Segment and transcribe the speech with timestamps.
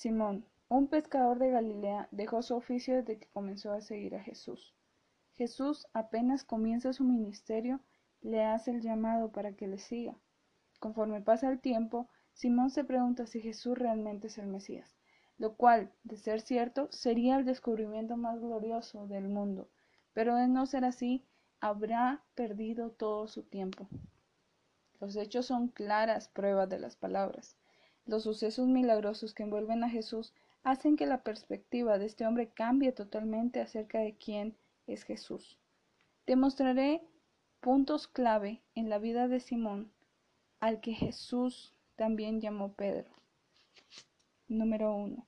[0.00, 4.72] Simón, un pescador de Galilea, dejó su oficio desde que comenzó a seguir a Jesús.
[5.34, 7.80] Jesús apenas comienza su ministerio,
[8.20, 10.16] le hace el llamado para que le siga.
[10.78, 14.96] Conforme pasa el tiempo, Simón se pregunta si Jesús realmente es el Mesías,
[15.36, 19.68] lo cual, de ser cierto, sería el descubrimiento más glorioso del mundo,
[20.12, 21.26] pero de no ser así,
[21.58, 23.88] habrá perdido todo su tiempo.
[25.00, 27.56] Los hechos son claras pruebas de las palabras.
[28.08, 32.90] Los sucesos milagrosos que envuelven a Jesús hacen que la perspectiva de este hombre cambie
[32.90, 35.58] totalmente acerca de quién es Jesús.
[36.26, 37.02] Demostraré
[37.60, 39.92] puntos clave en la vida de Simón,
[40.58, 43.10] al que Jesús también llamó Pedro.
[44.48, 45.26] Número 1.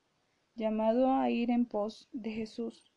[0.55, 2.91] Llamado a ir en pos de Jesús.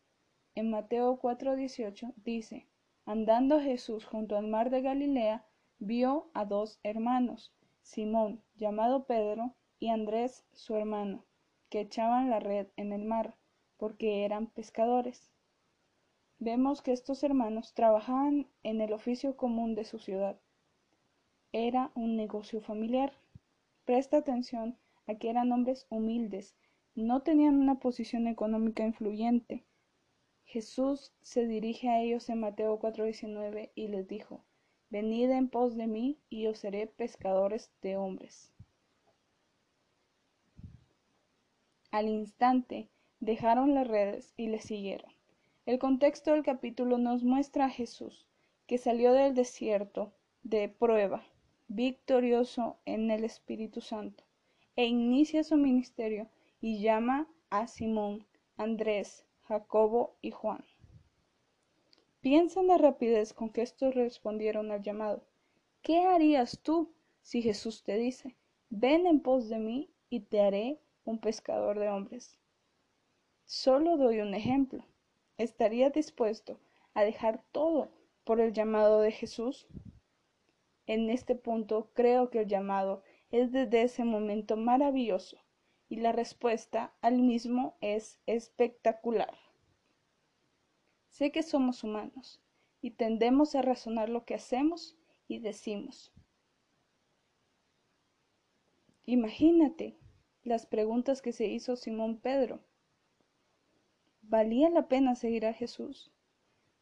[0.56, 2.68] En Mateo 4:18 dice,
[3.06, 5.46] Andando Jesús junto al mar de Galilea,
[5.80, 11.26] vio a dos hermanos, Simón, llamado Pedro, y Andrés, su hermano,
[11.70, 13.36] que echaban la red en el mar,
[13.76, 15.30] porque eran pescadores.
[16.40, 20.40] Vemos que estos hermanos trabajaban en el oficio común de su ciudad.
[21.52, 23.12] Era un negocio familiar.
[23.84, 26.56] Presta atención a que eran hombres humildes,
[26.96, 29.66] no tenían una posición económica influyente.
[30.46, 34.46] Jesús se dirige a ellos en Mateo 4:19 y les dijo,
[34.90, 38.54] Venid en pos de mí y os seré pescadores de hombres.
[41.94, 45.12] Al instante dejaron las redes y le siguieron.
[45.68, 48.28] El contexto del capítulo nos muestra a Jesús,
[48.66, 51.24] que salió del desierto de prueba,
[51.68, 54.24] victorioso en el Espíritu Santo,
[54.76, 58.26] e inicia su ministerio y llama a Simón,
[58.58, 60.66] Andrés, Jacobo y Juan.
[62.22, 65.28] Piensa en la rapidez con que estos respondieron al llamado.
[65.84, 68.36] ¿Qué harías tú si Jesús te dice,
[68.72, 72.38] ven en pos de mí y te haré un pescador de hombres.
[73.46, 74.86] Solo doy un ejemplo.
[75.38, 76.60] ¿Estaría dispuesto
[76.94, 77.92] a dejar todo
[78.24, 79.68] por el llamado de Jesús?
[80.86, 85.38] En este punto creo que el llamado es desde ese momento maravilloso
[85.90, 89.38] y la respuesta al mismo es espectacular.
[91.10, 92.42] Sé que somos humanos
[92.82, 96.12] y tendemos a razonar lo que hacemos y decimos.
[99.06, 99.98] Imagínate
[100.44, 102.60] las preguntas que se hizo Simón Pedro.
[104.22, 106.12] ¿Valía la pena seguir a Jesús?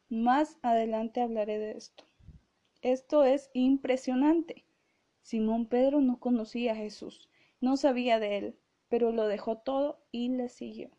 [0.09, 2.03] Más adelante hablaré de esto.
[2.81, 4.65] Esto es impresionante.
[5.21, 7.29] Simón Pedro no conocía a Jesús,
[7.59, 10.89] no sabía de él, pero lo dejó todo y le siguió.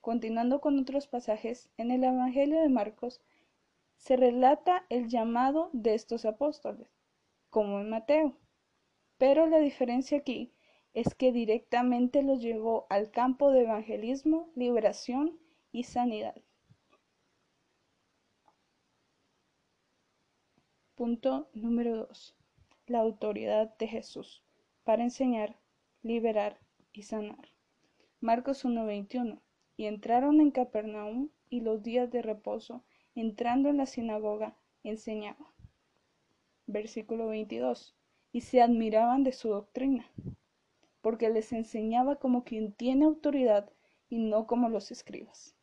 [0.00, 3.20] Continuando con otros pasajes, en el Evangelio de Marcos
[3.96, 6.88] se relata el llamado de estos apóstoles,
[7.50, 8.38] como en Mateo.
[9.18, 10.54] Pero la diferencia aquí
[10.92, 15.38] es que directamente los llevó al campo de evangelismo, liberación
[15.72, 16.34] y sanidad.
[20.96, 22.36] Punto número 2.
[22.86, 24.42] La autoridad de Jesús
[24.84, 25.56] para enseñar,
[26.02, 26.58] liberar
[26.92, 27.48] y sanar.
[28.20, 29.40] Marcos 1:21.
[29.76, 32.84] Y entraron en Capernaum y los días de reposo,
[33.14, 35.54] entrando en la sinagoga, enseñaba.
[36.66, 37.96] Versículo 22.
[38.32, 40.10] Y se admiraban de su doctrina
[41.00, 43.70] porque les enseñaba como quien tiene autoridad
[44.08, 45.54] y no como los escribas.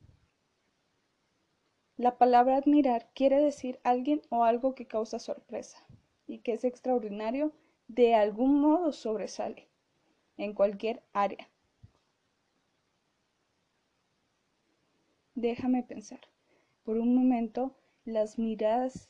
[1.97, 5.83] La palabra admirar quiere decir alguien o algo que causa sorpresa
[6.27, 7.53] y que es extraordinario,
[7.87, 9.67] de algún modo sobresale,
[10.37, 11.49] en cualquier área.
[15.35, 16.19] Déjame pensar.
[16.83, 19.09] Por un momento, las miradas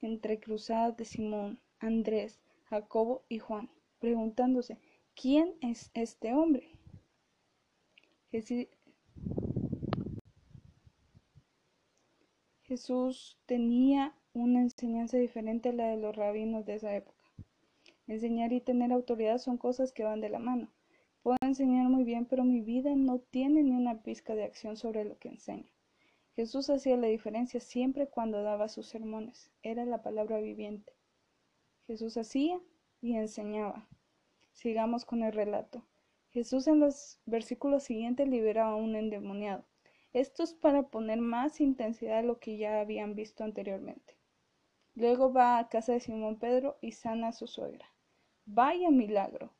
[0.00, 3.70] entrecruzadas de Simón, Andrés, Jacobo y Juan
[4.04, 4.76] preguntándose,
[5.14, 6.78] ¿quién es este hombre?
[12.64, 17.24] Jesús tenía una enseñanza diferente a la de los rabinos de esa época.
[18.06, 20.70] Enseñar y tener autoridad son cosas que van de la mano.
[21.22, 25.06] Puedo enseñar muy bien, pero mi vida no tiene ni una pizca de acción sobre
[25.06, 25.70] lo que enseño.
[26.36, 29.50] Jesús hacía la diferencia siempre cuando daba sus sermones.
[29.62, 30.92] Era la palabra viviente.
[31.86, 32.60] Jesús hacía
[33.00, 33.88] y enseñaba.
[34.54, 35.84] Sigamos con el relato.
[36.30, 39.64] Jesús en los versículos siguientes libera a un endemoniado.
[40.12, 44.16] Esto es para poner más intensidad a lo que ya habían visto anteriormente.
[44.94, 47.84] Luego va a casa de Simón Pedro y sana a su suegra.
[48.46, 49.52] Vaya milagro.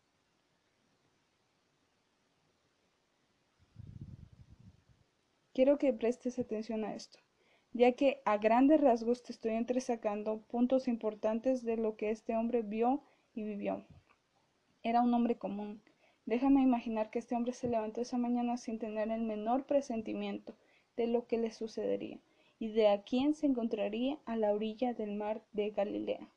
[5.52, 7.18] Quiero que prestes atención a esto,
[7.72, 12.62] ya que a grandes rasgos te estoy entresacando puntos importantes de lo que este hombre
[12.62, 13.02] vio
[13.34, 13.84] y vivió.
[14.84, 15.82] Era un hombre común,
[16.26, 20.54] Déjame imaginar que este hombre se levantó esa mañana sin tener el menor presentimiento
[20.96, 22.18] de lo que le sucedería
[22.58, 26.30] y de a quién se encontraría a la orilla del mar de Galilea.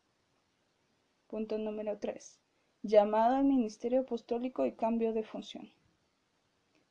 [1.27, 2.37] Punto número 3.
[2.83, 5.71] Llamado al ministerio apostólico y cambio de función.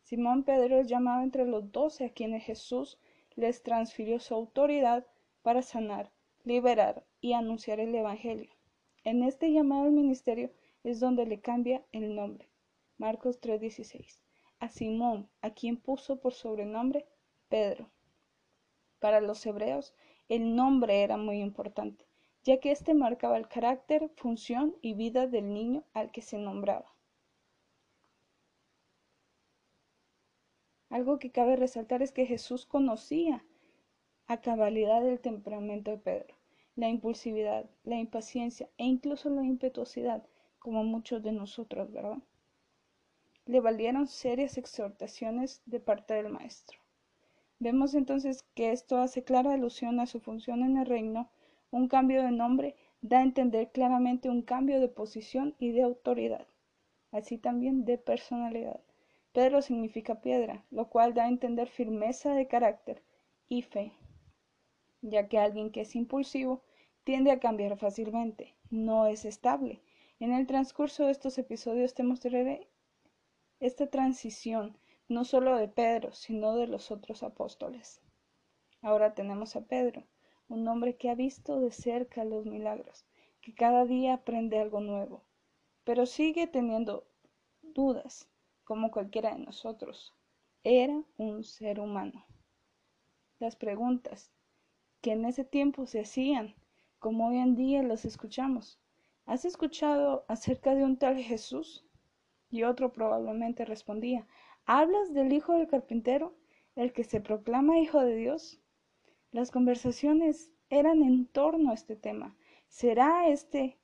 [0.04, 2.98] Simón Pedro es llamado entre los doce a quienes Jesús
[3.34, 5.06] les transfirió su autoridad
[5.42, 6.10] para sanar,
[6.44, 8.50] liberar y anunciar el Evangelio.
[9.04, 10.50] En este llamado al ministerio
[10.86, 12.48] es donde le cambia el nombre.
[12.96, 14.22] Marcos 3:16.
[14.60, 17.06] A Simón, a quien puso por sobrenombre
[17.48, 17.90] Pedro.
[19.00, 19.94] Para los hebreos,
[20.28, 22.06] el nombre era muy importante,
[22.44, 26.94] ya que éste marcaba el carácter, función y vida del niño al que se nombraba.
[30.88, 33.44] Algo que cabe resaltar es que Jesús conocía
[34.28, 36.36] a cabalidad el temperamento de Pedro,
[36.76, 40.24] la impulsividad, la impaciencia e incluso la impetuosidad,
[40.66, 42.18] como muchos de nosotros, ¿verdad?
[43.44, 46.80] Le valieron serias exhortaciones de parte del Maestro.
[47.60, 51.30] Vemos entonces que esto hace clara alusión a su función en el reino,
[51.70, 56.48] un cambio de nombre da a entender claramente un cambio de posición y de autoridad,
[57.12, 58.80] así también de personalidad.
[59.30, 63.04] Pedro significa piedra, lo cual da a entender firmeza de carácter
[63.48, 63.92] y fe,
[65.00, 66.60] ya que alguien que es impulsivo
[67.04, 69.80] tiende a cambiar fácilmente, no es estable.
[70.18, 72.68] En el transcurso de estos episodios te mostraré
[73.60, 74.78] esta transición
[75.08, 78.00] no solo de Pedro, sino de los otros apóstoles.
[78.80, 80.04] Ahora tenemos a Pedro,
[80.48, 83.04] un hombre que ha visto de cerca los milagros,
[83.42, 85.22] que cada día aprende algo nuevo,
[85.84, 87.06] pero sigue teniendo
[87.60, 88.26] dudas,
[88.64, 90.14] como cualquiera de nosotros.
[90.64, 92.24] Era un ser humano.
[93.38, 94.32] Las preguntas
[95.02, 96.54] que en ese tiempo se hacían,
[96.98, 98.80] como hoy en día las escuchamos.
[99.26, 101.84] ¿Has escuchado acerca de un tal Jesús?
[102.48, 104.24] Y otro probablemente respondía,
[104.66, 106.36] ¿Hablas del hijo del carpintero,
[106.76, 108.60] el que se proclama hijo de Dios?
[109.32, 112.36] Las conversaciones eran en torno a este tema.
[112.68, 113.80] ¿Será este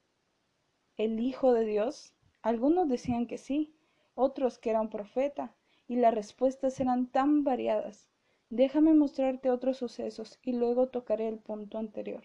[0.96, 2.14] el hijo de Dios?
[2.42, 3.74] Algunos decían que sí,
[4.14, 5.56] otros que era un profeta,
[5.88, 8.08] y las respuestas eran tan variadas.
[8.48, 12.22] Déjame mostrarte otros sucesos y luego tocaré el punto anterior.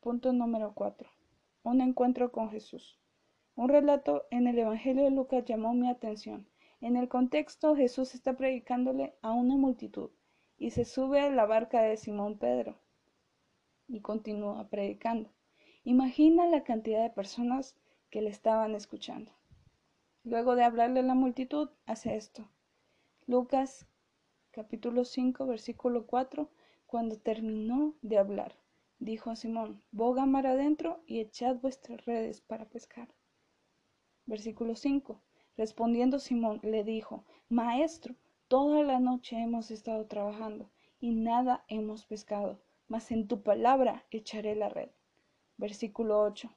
[0.00, 1.17] Punto número 4.
[1.62, 2.98] Un encuentro con Jesús.
[3.56, 6.48] Un relato en el Evangelio de Lucas llamó mi atención.
[6.80, 10.10] En el contexto, Jesús está predicándole a una multitud
[10.56, 12.78] y se sube a la barca de Simón Pedro
[13.88, 15.30] y continúa predicando.
[15.84, 17.76] Imagina la cantidad de personas
[18.10, 19.32] que le estaban escuchando.
[20.24, 22.48] Luego de hablarle a la multitud, hace esto.
[23.26, 23.86] Lucas
[24.50, 26.50] capítulo 5, versículo 4,
[26.86, 28.56] cuando terminó de hablar,
[28.98, 33.08] dijo a Simón, boga mar adentro y echad vuestras redes para pescar.
[34.26, 35.20] Versículo 5.
[35.56, 38.14] Respondiendo Simón, le dijo, Maestro,
[38.48, 44.54] toda la noche hemos estado trabajando y nada hemos pescado, mas en tu palabra echaré
[44.54, 44.90] la red.
[45.56, 46.50] Versículo 8.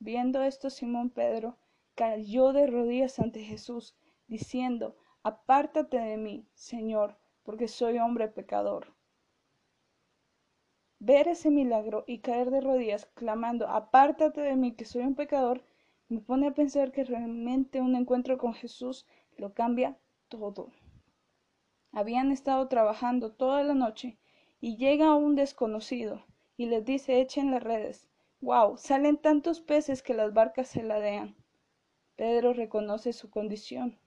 [0.00, 1.56] Viendo esto, Simón Pedro
[1.94, 3.96] cayó de rodillas ante Jesús,
[4.28, 8.94] diciendo, Apártate de mí, Señor, porque soy hombre pecador.
[11.00, 15.62] Ver ese milagro y caer de rodillas, clamando, Apártate de mí, que soy un pecador,
[16.08, 19.06] me pone a pensar que realmente un encuentro con Jesús
[19.36, 19.96] lo cambia
[20.28, 20.72] todo.
[21.92, 24.18] Habían estado trabajando toda la noche
[24.60, 26.24] y llega un desconocido
[26.56, 28.08] y les dice echen las redes.
[28.40, 28.76] ¡Wow!
[28.76, 31.36] Salen tantos peces que las barcas se ladean.
[32.16, 33.98] Pedro reconoce su condición.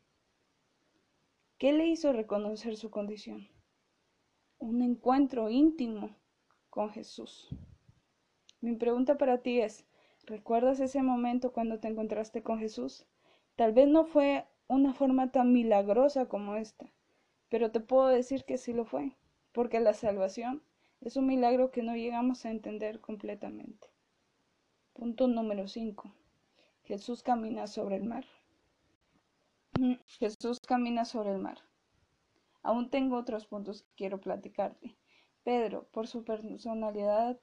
[1.58, 3.48] ¿Qué le hizo reconocer su condición?
[4.58, 6.16] Un encuentro íntimo
[6.72, 7.50] con Jesús.
[8.62, 9.86] Mi pregunta para ti es,
[10.26, 13.06] ¿Recuerdas ese momento cuando te encontraste con Jesús?
[13.56, 16.92] Tal vez no fue una forma tan milagrosa como esta,
[17.50, 19.14] pero te puedo decir que sí lo fue,
[19.52, 20.64] porque la salvación
[21.02, 23.88] es un milagro que no llegamos a entender completamente.
[24.94, 26.14] Punto número 5.
[26.84, 28.26] Jesús camina sobre el mar.
[30.20, 31.58] Jesús camina sobre el mar.
[32.62, 34.96] Aún tengo otros puntos que quiero platicarte.
[35.44, 37.40] Pedro, por su personalidad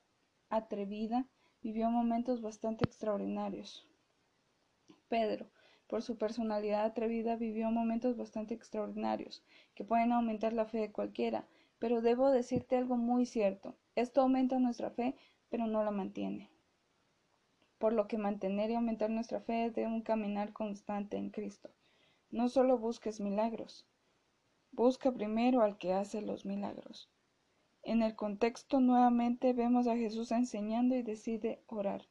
[0.51, 1.27] atrevida,
[1.63, 3.89] vivió momentos bastante extraordinarios.
[5.09, 5.51] Pedro,
[5.89, 9.43] por su personalidad atrevida, vivió momentos bastante extraordinarios,
[9.75, 13.75] que pueden aumentar la fe de cualquiera, pero debo decirte algo muy cierto.
[13.97, 15.17] Esto aumenta nuestra fe,
[15.49, 16.51] pero no la mantiene.
[17.79, 21.71] Por lo que mantener y aumentar nuestra fe es de un caminar constante en Cristo.
[22.31, 23.87] No solo busques milagros,
[24.71, 27.09] busca primero al que hace los milagros.
[27.89, 32.07] En el contexto nuevamente vemos a Jesús enseñando y decide orar.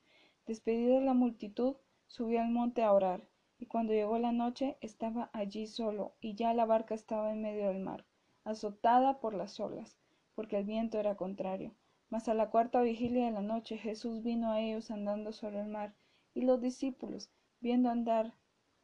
[0.48, 1.75] Despedida la multitud,
[2.07, 3.27] subió al monte a orar,
[3.60, 7.67] y cuando llegó la noche estaba allí solo, y ya la barca estaba en medio
[7.67, 8.05] del mar,
[8.43, 10.00] azotada por las olas,
[10.34, 11.75] porque el viento era contrario.
[12.10, 15.67] Mas a la cuarta vigilia de la noche Jesús vino a ellos andando sobre el
[15.67, 15.93] mar,
[16.34, 17.29] y los discípulos,
[17.60, 18.34] viendo andar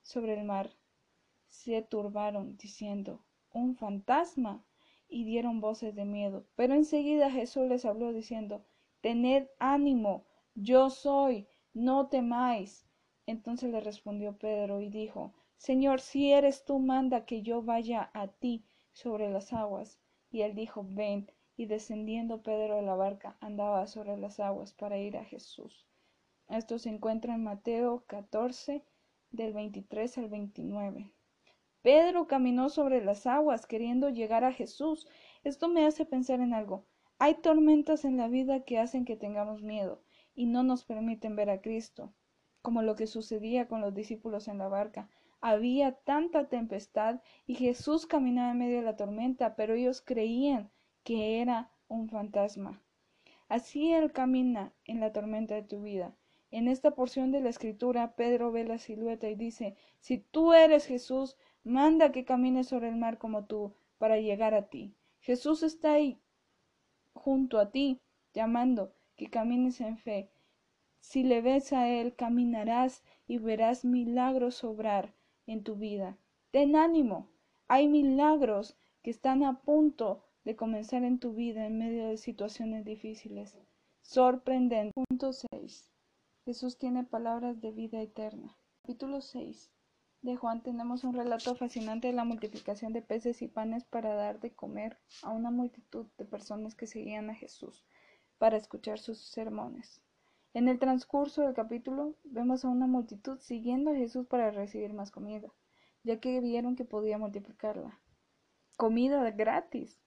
[0.03, 0.69] sobre el mar,
[1.47, 3.19] se turbaron, diciendo,
[3.51, 4.63] un fantasma,
[5.07, 6.45] y dieron voces de miedo.
[6.55, 8.65] Pero enseguida Jesús les habló, diciendo,
[9.01, 12.87] Tened ánimo, yo soy, no temáis.
[13.25, 18.27] Entonces le respondió Pedro y dijo, Señor, si eres tú, manda que yo vaya a
[18.27, 19.99] ti sobre las aguas.
[20.29, 21.31] Y él dijo, ven.
[21.55, 25.85] Y descendiendo Pedro de la barca, andaba sobre las aguas para ir a Jesús.
[26.49, 28.83] Esto se encuentra en Mateo 14,
[29.29, 31.13] del 23 al 29.
[31.83, 35.05] Pedro caminó sobre las aguas queriendo llegar a Jesús.
[35.43, 36.85] Esto me hace pensar en algo.
[37.19, 40.01] Hay tormentas en la vida que hacen que tengamos miedo
[40.33, 42.13] y no nos permiten ver a Cristo
[42.61, 45.09] como lo que sucedía con los discípulos en la barca.
[45.41, 50.71] Había tanta tempestad y Jesús caminaba en medio de la tormenta, pero ellos creían
[51.03, 52.81] que era un fantasma.
[53.49, 56.15] Así Él camina en la tormenta de tu vida.
[56.49, 60.85] En esta porción de la escritura, Pedro ve la silueta y dice, si tú eres
[60.85, 64.95] Jesús, manda que camine sobre el mar como tú, para llegar a ti.
[65.19, 66.19] Jesús está ahí,
[67.13, 67.99] junto a ti,
[68.33, 70.29] llamando que camines en fe,
[71.03, 75.13] si le ves a Él, caminarás y verás milagros obrar
[75.45, 76.17] en tu vida.
[76.51, 77.29] Ten ánimo.
[77.67, 82.85] Hay milagros que están a punto de comenzar en tu vida en medio de situaciones
[82.85, 83.57] difíciles.
[84.01, 84.93] Sorprendente.
[84.93, 85.91] Punto 6.
[86.45, 88.57] Jesús tiene palabras de vida eterna.
[88.81, 89.73] Capítulo 6
[90.23, 94.39] de Juan tenemos un relato fascinante de la multiplicación de peces y panes para dar
[94.39, 97.83] de comer a una multitud de personas que seguían a Jesús
[98.37, 100.01] para escuchar sus sermones.
[100.53, 105.11] En el transcurso del capítulo vemos a una multitud siguiendo a Jesús para recibir más
[105.11, 105.51] comida,
[106.03, 107.99] ya que vieron que podía multiplicarla.
[108.77, 109.99] Comida gratis.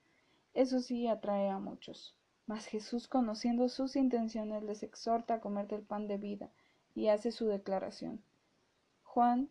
[0.54, 2.16] Eso sí atrae a muchos.
[2.46, 6.50] Mas Jesús, conociendo sus intenciones, les exhorta a comer del pan de vida
[6.94, 8.22] y hace su declaración.
[9.02, 9.50] Juan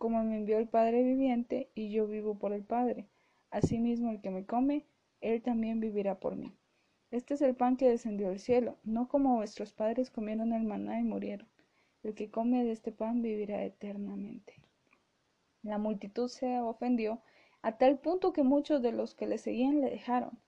[0.00, 3.10] Como me envió el Padre viviente, y yo vivo por el Padre.
[3.50, 4.86] Asimismo el que me come,
[5.20, 6.56] él también vivirá por mí.
[7.10, 10.98] Este es el pan que descendió del cielo, no como vuestros padres comieron el maná
[10.98, 11.46] y murieron.
[12.02, 14.54] El que come de este pan vivirá eternamente.
[15.62, 17.20] La multitud se ofendió
[17.60, 20.38] a tal punto que muchos de los que le seguían le dejaron.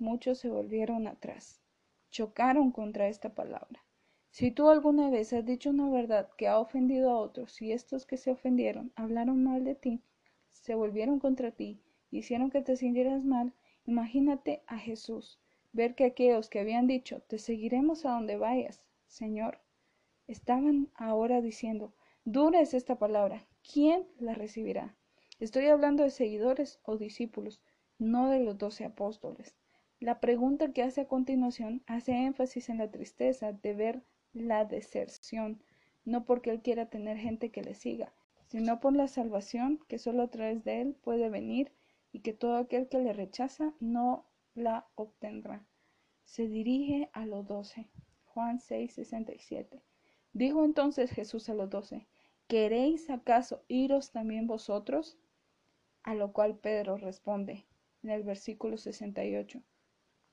[0.00, 1.62] Muchos se volvieron atrás,
[2.10, 3.80] chocaron contra esta palabra.
[4.30, 8.06] Si tú alguna vez has dicho una verdad que ha ofendido a otros y estos
[8.06, 10.00] que se ofendieron hablaron mal de ti,
[10.48, 11.80] se volvieron contra ti,
[12.10, 13.52] hicieron que te sintieras mal,
[13.84, 15.40] imagínate a Jesús
[15.72, 19.58] ver que aquellos que habían dicho, te seguiremos a donde vayas, Señor,
[20.28, 21.92] estaban ahora diciendo,
[22.24, 24.94] dura es esta palabra, ¿quién la recibirá?
[25.40, 27.60] Estoy hablando de seguidores o discípulos,
[27.98, 29.56] no de los doce apóstoles.
[30.00, 35.62] La pregunta que hace a continuación hace énfasis en la tristeza de ver la deserción,
[36.04, 38.12] no porque él quiera tener gente que le siga,
[38.46, 41.72] sino por la salvación que solo a través de él puede venir
[42.12, 45.64] y que todo aquel que le rechaza no la obtendrá.
[46.24, 47.88] Se dirige a los doce.
[48.26, 49.82] Juan 6, 67.
[50.32, 52.06] Dijo entonces Jesús a los doce,
[52.46, 55.18] ¿queréis acaso iros también vosotros?
[56.04, 57.66] A lo cual Pedro responde
[58.02, 59.60] en el versículo 68.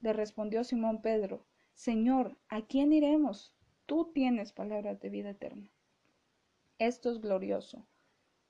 [0.02, 3.54] Le respondió Simón Pedro, Señor, ¿a quién iremos?
[3.86, 5.72] Tú tienes palabras de vida eterna.
[6.80, 7.86] Esto es glorioso.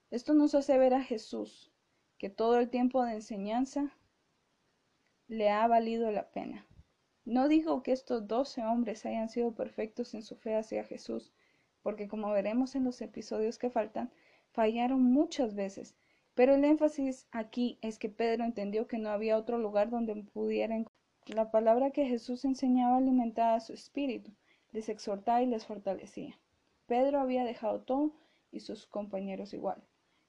[0.09, 1.71] Esto nos hace ver a Jesús,
[2.17, 3.91] que todo el tiempo de enseñanza
[5.27, 6.65] le ha valido la pena.
[7.25, 11.33] No digo que estos doce hombres hayan sido perfectos en su fe hacia Jesús,
[11.81, 14.11] porque como veremos en los episodios que faltan,
[14.51, 15.95] fallaron muchas veces,
[16.33, 20.83] pero el énfasis aquí es que Pedro entendió que no había otro lugar donde pudiera
[21.25, 24.31] la palabra que Jesús enseñaba alimentaba su espíritu,
[24.75, 26.37] les exhortaba y les fortalecía.
[26.85, 28.11] Pedro había dejado todo
[28.51, 29.81] y sus compañeros igual.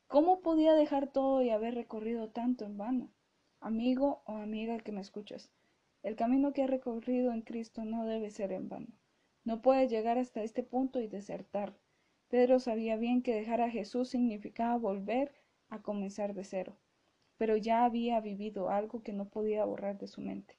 [0.07, 3.11] ¿Cómo podía dejar todo y haber recorrido tanto en vano?
[3.59, 5.51] Amigo o amiga que me escuchas,
[6.05, 8.87] el camino que has recorrido en Cristo no debe ser en vano.
[9.43, 11.75] No puedes llegar hasta este punto y desertar.
[12.29, 15.35] Pedro sabía bien que dejar a Jesús significaba volver
[15.71, 16.77] a comenzar de cero,
[17.37, 20.57] pero ya había vivido algo que no podía borrar de su mente.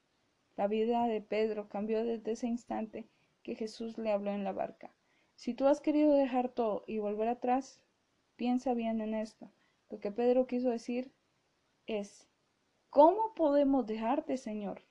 [0.58, 3.08] La vida de Pedro cambió desde ese instante
[3.48, 4.94] que Jesús le habló en la barca.
[5.36, 7.82] Si tú has querido dejar todo y volver atrás,
[8.36, 9.50] piensa bien en esto.
[9.90, 11.14] Lo que Pedro quiso decir
[11.86, 12.28] es,
[12.90, 14.82] ¿cómo podemos dejarte, Señor?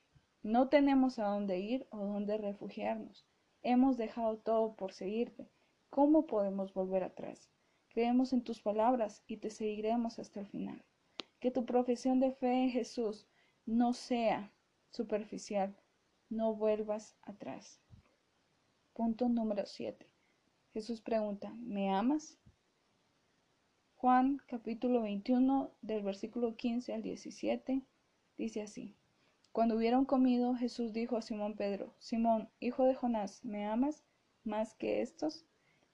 [0.41, 3.27] No tenemos a dónde ir o dónde refugiarnos.
[3.61, 5.51] Hemos dejado todo por seguirte.
[5.91, 7.51] ¿Cómo podemos volver atrás?
[7.89, 10.83] Creemos en tus palabras y te seguiremos hasta el final.
[11.39, 13.27] Que tu profesión de fe en Jesús
[13.67, 14.51] no sea
[14.89, 15.77] superficial.
[16.27, 17.83] No vuelvas atrás.
[18.97, 20.07] Punto número 7.
[20.73, 22.39] Jesús pregunta, ¿me amas?
[23.97, 27.83] Juan capítulo 21 del versículo 15 al 17
[28.39, 28.95] dice así.
[29.51, 34.03] Cuando hubieron comido, Jesús dijo a Simón Pedro, Simón, hijo de Jonás, ¿me amas
[34.43, 35.45] más que estos?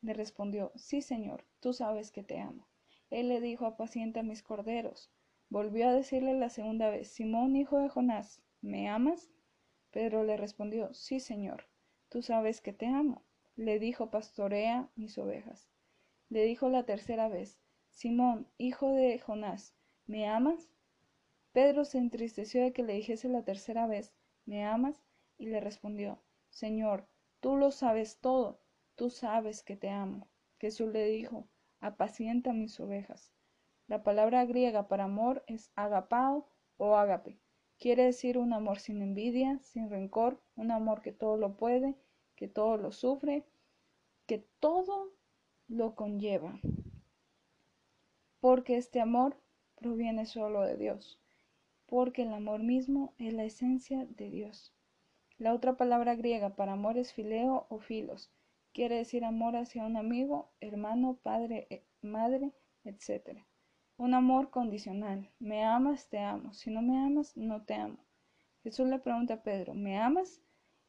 [0.02, 2.70] Le respondió, Sí, Señor, tú sabes que te amo.
[3.10, 5.12] Él le dijo, apacienta mis corderos.
[5.50, 9.30] Volvió a decirle la segunda vez, Simón, hijo de Jonás, ¿me amas?
[9.92, 11.66] Pedro le respondió, Sí, Señor,
[12.14, 13.24] tú sabes que te amo.
[13.56, 15.68] Le dijo, pastorea mis ovejas.
[16.30, 17.58] Le dijo la tercera vez,
[17.90, 19.74] Simón, hijo de Jonás,
[20.06, 20.70] ¿me amas?
[21.54, 24.14] Pedro se entristeció de que le dijese la tercera vez,
[24.46, 25.04] ¿me amas?
[25.40, 26.20] y le respondió,
[26.52, 27.08] Señor,
[27.40, 28.62] tú lo sabes todo,
[28.94, 30.28] tú sabes que te amo.
[30.60, 31.48] Jesús le dijo,
[31.80, 33.34] apacienta mis ovejas.
[33.88, 37.40] La palabra griega para amor es agapao o agape.
[37.80, 41.96] Quiere decir un amor sin envidia, sin rencor, un amor que todo lo puede,
[42.36, 43.46] que todo lo sufre,
[44.26, 45.12] que todo
[45.68, 46.60] lo conlleva.
[48.40, 49.38] Porque este amor
[49.76, 51.20] proviene solo de Dios,
[51.86, 54.74] porque el amor mismo es la esencia de Dios.
[55.38, 58.32] La otra palabra griega para amor es fileo o filos,
[58.74, 62.52] quiere decir amor hacia un amigo, hermano, padre, eh, madre,
[62.84, 63.40] etc.
[63.98, 65.30] Un amor condicional.
[65.40, 66.54] Me amas, te amo.
[66.54, 67.98] Si no me amas, no te amo.
[68.64, 70.42] Jesús le pregunta a Pedro, ¿me amas?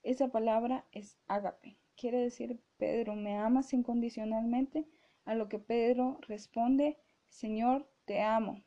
[0.04, 1.78] Esa palabra es ágape.
[1.96, 4.86] Quiere decir, Pedro, ¿me amas incondicionalmente?
[5.24, 8.62] A lo que Pedro responde, Señor, te amo.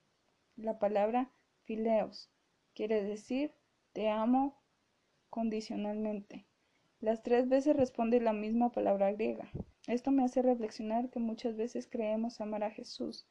[0.56, 1.32] La palabra
[1.64, 2.32] fileos
[2.74, 3.54] quiere decir,
[3.94, 4.60] te amo
[5.30, 6.48] condicionalmente.
[7.00, 9.52] Las tres veces responde la misma palabra griega.
[9.88, 13.28] Esto me hace reflexionar que muchas veces creemos amar a Jesús,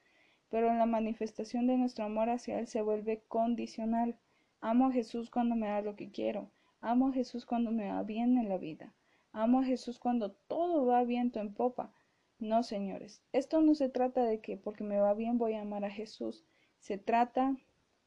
[0.48, 4.18] pero la manifestación de nuestro amor hacia Él se vuelve condicional.
[4.60, 6.50] Amo a Jesús cuando me da lo que quiero.
[6.88, 8.94] Amo a Jesús cuando me va bien en la vida.
[9.32, 11.92] Amo a Jesús cuando todo va viento en popa.
[12.38, 15.84] No, señores, esto no se trata de que porque me va bien voy a amar
[15.84, 16.44] a Jesús.
[16.78, 17.56] Se trata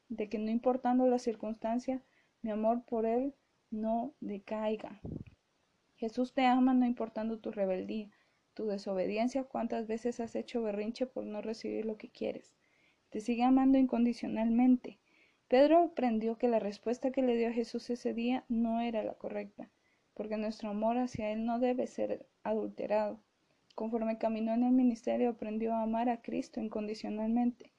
[0.08, 2.02] de que no importando la circunstancia,
[2.40, 3.34] mi amor por Él
[3.70, 5.02] no decaiga.
[5.96, 8.10] Jesús te ama no importando tu rebeldía,
[8.54, 12.54] tu desobediencia, cuántas veces has hecho berrinche por no recibir lo que quieres.
[13.10, 14.98] Te sigue amando incondicionalmente.
[15.50, 19.68] Pedro aprendió que la respuesta que le dio Jesús ese día no era la correcta,
[20.14, 23.18] porque nuestro amor hacia Él no debe ser adulterado.
[23.74, 27.72] Conforme caminó en el ministerio, aprendió a amar a Cristo incondicionalmente.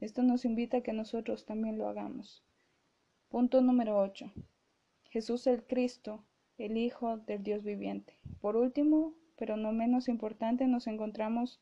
[0.00, 2.42] Esto nos invita a que nosotros también lo hagamos.
[3.28, 4.32] Punto número 8.
[5.10, 6.24] Jesús el Cristo
[6.56, 8.14] el Hijo del Dios viviente.
[8.40, 11.60] Por último, pero no menos importante, nos encontramos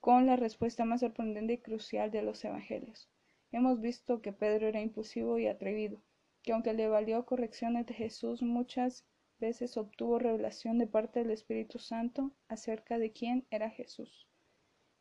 [0.00, 3.08] con la respuesta más sorprendente y crucial de los Evangelios.
[3.52, 6.00] Hemos visto que Pedro era impulsivo y atrevido,
[6.42, 9.04] que aunque le valió correcciones de Jesús, muchas
[9.38, 14.26] veces obtuvo revelación de parte del Espíritu Santo acerca de quién era Jesús.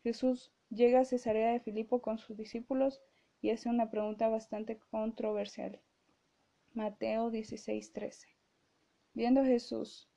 [0.04, 3.02] Jesús llega a Cesarea de Filipo con sus discípulos
[3.42, 5.80] y hace una pregunta bastante controversial.
[6.74, 8.28] Mateo 16:13.
[9.14, 10.10] Viendo Jesús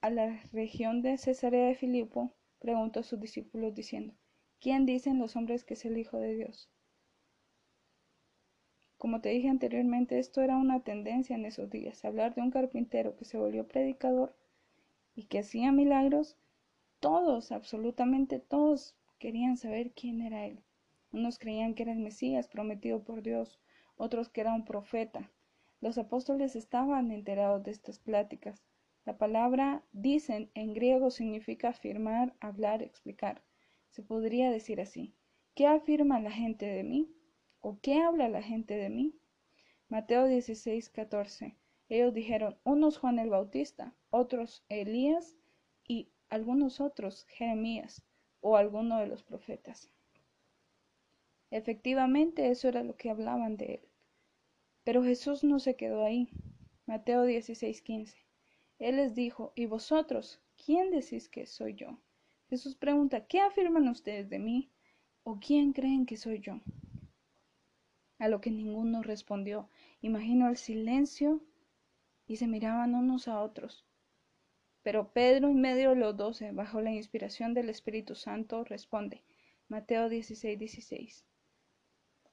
[0.00, 4.14] a la región de Cesarea de Filipo, preguntó a sus discípulos diciendo,
[4.60, 6.70] ¿quién dicen los hombres que es el Hijo de Dios?
[8.98, 13.16] Como te dije anteriormente, esto era una tendencia en esos días, hablar de un carpintero
[13.16, 14.36] que se volvió predicador
[15.14, 16.36] y que hacía milagros.
[17.00, 20.62] Todos, absolutamente todos, querían saber quién era él.
[21.12, 23.58] Unos creían que era el Mesías prometido por Dios,
[23.96, 25.30] otros que era un profeta,
[25.80, 28.64] los apóstoles estaban enterados de estas pláticas.
[29.04, 33.42] La palabra dicen en griego significa afirmar, hablar, explicar.
[33.88, 35.14] Se podría decir así.
[35.54, 37.14] ¿Qué afirma la gente de mí?
[37.60, 39.14] ¿O qué habla la gente de mí?
[39.88, 41.56] Mateo 16, 14.
[41.88, 45.36] Ellos dijeron, unos Juan el Bautista, otros Elías
[45.86, 48.02] y algunos otros Jeremías
[48.40, 49.90] o alguno de los profetas.
[51.50, 53.88] Efectivamente, eso era lo que hablaban de él.
[54.84, 56.28] Pero Jesús no se quedó ahí.
[56.86, 58.16] Mateo 16:15.
[58.78, 60.40] Él les dijo, ¿y vosotros?
[60.64, 61.98] ¿Quién decís que soy yo?
[62.50, 64.70] Jesús pregunta, ¿qué afirman ustedes de mí?
[65.24, 66.60] ¿O quién creen que soy yo?
[68.18, 69.68] A lo que ninguno respondió.
[70.00, 71.40] Imagino el silencio
[72.26, 73.84] y se miraban unos a otros.
[74.82, 79.22] Pero Pedro, en medio de los doce, bajo la inspiración del Espíritu Santo, responde.
[79.68, 81.24] Mateo 16, 16.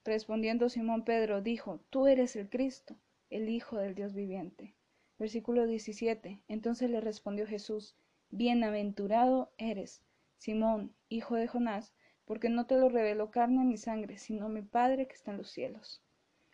[0.03, 2.95] Respondiendo Simón Pedro, dijo, Tú eres el Cristo,
[3.29, 4.75] el Hijo del Dios viviente.
[5.17, 6.41] Versículo 17.
[6.47, 7.95] Entonces le respondió Jesús,
[8.29, 10.01] Bienaventurado eres,
[10.37, 11.93] Simón, hijo de Jonás,
[12.25, 15.49] porque no te lo reveló carne ni sangre, sino mi Padre que está en los
[15.49, 16.01] cielos.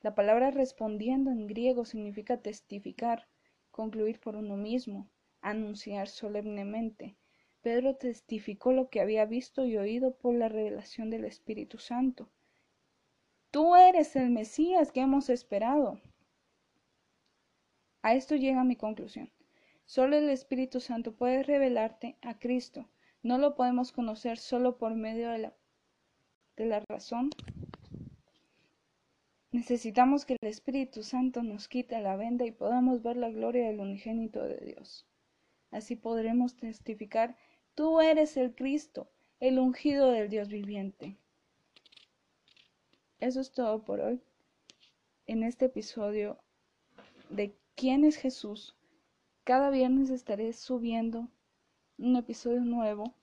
[0.02, 3.28] La palabra respondiendo en griego significa testificar,
[3.72, 5.10] concluir por uno mismo,
[5.42, 7.16] anunciar solemnemente.
[7.62, 12.30] Pedro testificó lo que había visto y oído por la revelación del Espíritu Santo.
[13.52, 16.02] Tú eres el Mesías que hemos esperado.
[18.02, 19.32] A esto llega mi conclusión.
[19.86, 22.90] Solo el Espíritu Santo puede revelarte a Cristo.
[23.22, 25.54] No lo podemos conocer solo por medio de la,
[26.58, 27.30] de la razón.
[29.52, 33.80] Necesitamos que el Espíritu Santo nos quite la venda y podamos ver la gloria del
[33.80, 35.06] unigénito de Dios.
[35.72, 37.36] Así podremos testificar,
[37.76, 39.10] tú eres el Cristo,
[39.40, 41.18] el ungido del Dios viviente.
[43.20, 44.22] Eso es todo por hoy.
[45.28, 46.40] En este episodio
[47.30, 48.76] de ¿Quién es Jesús?
[49.44, 51.28] Cada viernes estaré subiendo
[51.98, 53.16] un episodio nuevo.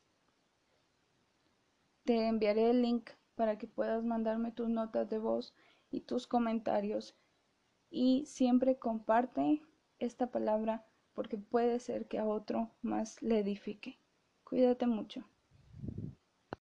[2.05, 5.55] Te enviaré el link para que puedas mandarme tus notas de voz
[5.93, 7.17] y tus comentarios.
[7.89, 9.63] Y siempre comparte
[10.01, 14.01] esta palabra porque puede ser que a otro más le edifique.
[14.43, 15.25] Cuídate mucho.